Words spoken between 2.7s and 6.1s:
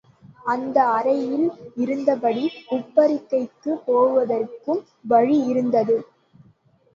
உப்பரிகைக்குப் போவதற்கும் வழியிருந்தது.